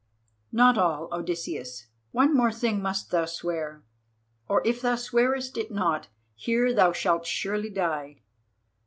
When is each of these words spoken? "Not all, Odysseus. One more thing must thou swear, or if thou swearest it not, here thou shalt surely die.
"Not 0.51 0.79
all, 0.79 1.09
Odysseus. 1.13 1.85
One 2.11 2.33
more 2.33 2.51
thing 2.51 2.81
must 2.81 3.11
thou 3.11 3.25
swear, 3.25 3.83
or 4.47 4.63
if 4.65 4.81
thou 4.81 4.95
swearest 4.95 5.59
it 5.59 5.69
not, 5.69 6.07
here 6.33 6.73
thou 6.73 6.91
shalt 6.91 7.27
surely 7.27 7.69
die. 7.69 8.23